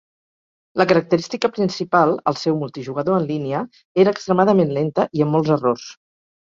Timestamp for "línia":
3.35-3.63